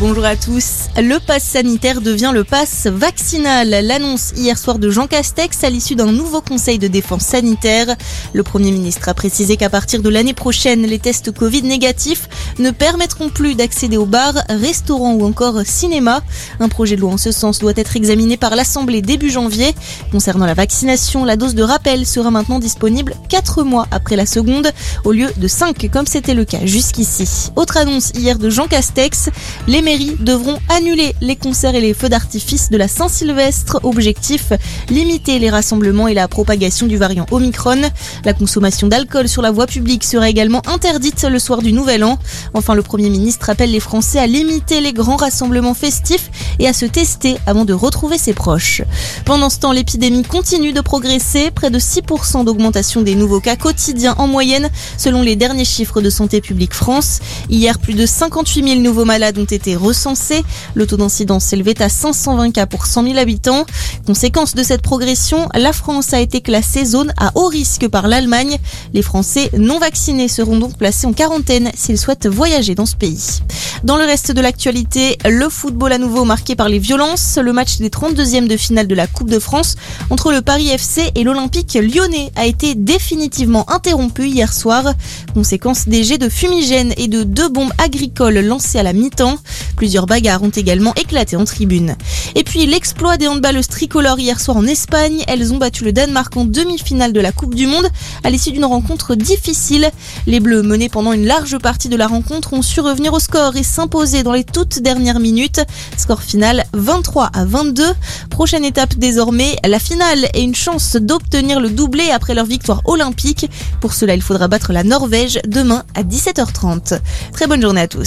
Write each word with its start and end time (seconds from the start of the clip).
Bonjour 0.00 0.24
à 0.24 0.34
tous. 0.34 0.88
Le 0.96 1.18
pass 1.20 1.44
sanitaire 1.44 2.00
devient 2.00 2.32
le 2.34 2.42
pass 2.42 2.88
vaccinal. 2.88 3.68
L'annonce 3.70 4.32
hier 4.36 4.58
soir 4.58 4.80
de 4.80 4.90
Jean 4.90 5.06
Castex 5.06 5.62
à 5.62 5.70
l'issue 5.70 5.94
d'un 5.94 6.10
nouveau 6.10 6.40
conseil 6.40 6.80
de 6.80 6.88
défense 6.88 7.22
sanitaire. 7.22 7.94
Le 8.32 8.42
Premier 8.42 8.72
ministre 8.72 9.08
a 9.08 9.14
précisé 9.14 9.56
qu'à 9.56 9.70
partir 9.70 10.02
de 10.02 10.08
l'année 10.08 10.34
prochaine, 10.34 10.82
les 10.82 10.98
tests 10.98 11.30
Covid 11.30 11.62
négatifs 11.62 12.28
ne 12.58 12.72
permettront 12.72 13.28
plus 13.28 13.54
d'accéder 13.54 13.96
aux 13.96 14.06
bars, 14.06 14.34
restaurants 14.48 15.14
ou 15.14 15.24
encore 15.24 15.60
cinéma. 15.64 16.20
Un 16.58 16.68
projet 16.68 16.96
de 16.96 17.02
loi 17.02 17.12
en 17.12 17.18
ce 17.18 17.30
sens 17.30 17.60
doit 17.60 17.74
être 17.76 17.94
examiné 17.94 18.36
par 18.36 18.56
l'Assemblée 18.56 19.02
début 19.02 19.30
janvier. 19.30 19.72
Concernant 20.10 20.46
la 20.46 20.54
vaccination, 20.54 21.24
la 21.24 21.36
dose 21.36 21.54
de 21.54 21.62
rappel 21.62 22.06
sera 22.06 22.32
maintenant 22.32 22.58
disponible 22.58 23.14
4 23.28 23.62
mois 23.62 23.86
après 23.92 24.16
la 24.16 24.26
seconde 24.26 24.72
au 25.04 25.12
lieu 25.12 25.30
de 25.36 25.46
5 25.46 25.88
comme 25.92 26.06
c'était 26.06 26.34
le 26.34 26.44
cas 26.44 26.64
jusqu'ici. 26.64 27.52
Autre 27.54 27.76
annonce 27.76 28.10
hier 28.16 28.38
de 28.38 28.50
Jean 28.50 28.66
Castex, 28.66 29.30
mairies 29.82 30.16
devront 30.20 30.58
annuler 30.68 31.14
les 31.20 31.36
concerts 31.36 31.74
et 31.74 31.80
les 31.80 31.94
feux 31.94 32.08
d'artifice 32.08 32.70
de 32.70 32.76
la 32.76 32.88
Saint-Sylvestre. 32.88 33.80
Objectif, 33.82 34.52
limiter 34.88 35.38
les 35.38 35.50
rassemblements 35.50 36.08
et 36.08 36.14
la 36.14 36.28
propagation 36.28 36.86
du 36.86 36.96
variant 36.96 37.26
Omicron. 37.30 37.82
La 38.24 38.32
consommation 38.32 38.88
d'alcool 38.88 39.28
sur 39.28 39.42
la 39.42 39.50
voie 39.50 39.66
publique 39.66 40.04
sera 40.04 40.28
également 40.28 40.62
interdite 40.66 41.24
le 41.24 41.38
soir 41.38 41.62
du 41.62 41.72
Nouvel 41.72 42.04
An. 42.04 42.18
Enfin, 42.54 42.74
le 42.74 42.82
Premier 42.82 43.10
ministre 43.10 43.50
appelle 43.50 43.70
les 43.70 43.80
Français 43.80 44.18
à 44.18 44.26
limiter 44.26 44.80
les 44.80 44.92
grands 44.92 45.16
rassemblements 45.16 45.74
festifs 45.74 46.30
et 46.58 46.68
à 46.68 46.72
se 46.72 46.86
tester 46.86 47.36
avant 47.46 47.64
de 47.64 47.72
retrouver 47.72 48.18
ses 48.18 48.32
proches. 48.32 48.82
Pendant 49.24 49.50
ce 49.50 49.58
temps, 49.58 49.72
l'épidémie 49.72 50.22
continue 50.22 50.72
de 50.72 50.80
progresser. 50.80 51.50
Près 51.50 51.70
de 51.70 51.78
6% 51.78 52.44
d'augmentation 52.44 53.02
des 53.02 53.14
nouveaux 53.14 53.40
cas 53.40 53.56
quotidiens 53.56 54.14
en 54.18 54.26
moyenne, 54.26 54.70
selon 54.96 55.22
les 55.22 55.36
derniers 55.36 55.64
chiffres 55.64 56.00
de 56.00 56.10
Santé 56.10 56.40
publique 56.40 56.74
France. 56.74 57.20
Hier, 57.50 57.78
plus 57.78 57.94
de 57.94 58.06
58 58.06 58.68
000 58.68 58.80
nouveaux 58.80 59.04
malades 59.04 59.38
ont 59.38 59.44
été. 59.72 60.44
Le 60.74 60.86
taux 60.86 60.96
d'incidence 60.96 61.44
s'élevait 61.44 61.80
à 61.82 61.88
520 61.88 62.52
cas 62.52 62.66
pour 62.66 62.86
100 62.86 63.04
000 63.04 63.18
habitants. 63.18 63.64
Conséquence 64.06 64.54
de 64.54 64.62
cette 64.62 64.82
progression, 64.82 65.48
la 65.54 65.72
France 65.72 66.12
a 66.12 66.20
été 66.20 66.40
classée 66.40 66.84
zone 66.84 67.12
à 67.18 67.32
haut 67.34 67.48
risque 67.48 67.88
par 67.88 68.06
l'Allemagne. 68.06 68.58
Les 68.94 69.02
Français 69.02 69.50
non 69.56 69.78
vaccinés 69.78 70.28
seront 70.28 70.58
donc 70.58 70.76
placés 70.76 71.06
en 71.06 71.12
quarantaine 71.12 71.70
s'ils 71.74 71.98
souhaitent 71.98 72.28
voyager 72.28 72.74
dans 72.74 72.86
ce 72.86 72.96
pays. 72.96 73.40
Dans 73.84 73.96
le 73.96 74.04
reste 74.04 74.32
de 74.32 74.40
l'actualité, 74.40 75.18
le 75.24 75.48
football 75.48 75.92
à 75.92 75.98
nouveau 75.98 76.24
marqué 76.24 76.54
par 76.54 76.68
les 76.68 76.78
violences. 76.78 77.38
Le 77.42 77.52
match 77.52 77.78
des 77.78 77.90
32e 77.90 78.46
de 78.46 78.56
finale 78.56 78.86
de 78.86 78.94
la 78.94 79.06
Coupe 79.06 79.30
de 79.30 79.38
France 79.38 79.76
entre 80.10 80.32
le 80.32 80.42
Paris 80.42 80.68
FC 80.68 81.10
et 81.14 81.24
l'Olympique 81.24 81.74
lyonnais 81.74 82.30
a 82.36 82.46
été 82.46 82.74
définitivement 82.74 83.68
interrompu 83.70 84.28
hier 84.28 84.52
soir. 84.52 84.94
Conséquence 85.34 85.88
des 85.88 86.04
jets 86.04 86.18
de 86.18 86.28
fumigène 86.28 86.92
et 86.96 87.08
de 87.08 87.22
deux 87.22 87.48
bombes 87.48 87.72
agricoles 87.78 88.38
lancées 88.38 88.78
à 88.78 88.82
la 88.82 88.92
mi-temps. 88.92 89.38
Plusieurs 89.76 90.06
bagarres 90.06 90.42
ont 90.42 90.50
également 90.50 90.94
éclaté 90.94 91.36
en 91.36 91.44
tribune. 91.44 91.96
Et 92.34 92.44
puis 92.44 92.66
l'exploit 92.66 93.16
des 93.16 93.28
handballeuses 93.28 93.68
tricolores 93.68 94.18
hier 94.18 94.40
soir 94.40 94.56
en 94.56 94.66
Espagne. 94.66 95.22
Elles 95.28 95.52
ont 95.52 95.58
battu 95.58 95.84
le 95.84 95.92
Danemark 95.92 96.36
en 96.36 96.44
demi-finale 96.44 97.12
de 97.12 97.20
la 97.20 97.32
Coupe 97.32 97.54
du 97.54 97.66
Monde 97.66 97.88
à 98.24 98.30
l'issue 98.30 98.52
d'une 98.52 98.64
rencontre 98.64 99.14
difficile. 99.14 99.90
Les 100.26 100.40
Bleus, 100.40 100.62
menés 100.62 100.88
pendant 100.88 101.12
une 101.12 101.26
large 101.26 101.58
partie 101.58 101.88
de 101.88 101.96
la 101.96 102.06
rencontre, 102.06 102.52
ont 102.52 102.62
su 102.62 102.80
revenir 102.80 103.12
au 103.12 103.18
score 103.18 103.56
et 103.56 103.62
s'imposer 103.62 104.22
dans 104.22 104.32
les 104.32 104.44
toutes 104.44 104.80
dernières 104.80 105.20
minutes. 105.20 105.60
Score 105.96 106.22
final 106.22 106.64
23 106.72 107.30
à 107.32 107.44
22. 107.44 107.84
Prochaine 108.30 108.64
étape 108.64 108.96
désormais, 108.96 109.56
la 109.66 109.78
finale 109.78 110.26
et 110.34 110.42
une 110.42 110.54
chance 110.54 110.96
d'obtenir 110.96 111.60
le 111.60 111.70
doublé 111.70 112.10
après 112.10 112.34
leur 112.34 112.46
victoire 112.46 112.82
olympique. 112.84 113.48
Pour 113.80 113.94
cela, 113.94 114.14
il 114.14 114.22
faudra 114.22 114.48
battre 114.48 114.72
la 114.72 114.84
Norvège 114.84 115.40
demain 115.46 115.84
à 115.94 116.02
17h30. 116.02 117.00
Très 117.32 117.46
bonne 117.46 117.62
journée 117.62 117.82
à 117.82 117.88
tous. 117.88 118.04